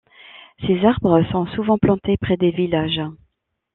Ces 0.65 0.83
arbres 0.83 1.21
sont 1.31 1.45
souvent 1.53 1.77
plantés 1.77 2.17
près 2.17 2.35
des 2.35 2.49
villages. 2.49 3.01